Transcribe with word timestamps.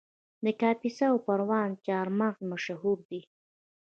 د 0.45 0.47
کاپیسا 0.61 1.05
او 1.13 1.17
پروان 1.27 1.69
چهارمغز 1.85 2.39
مشهور 2.51 2.97
دي 3.09 3.21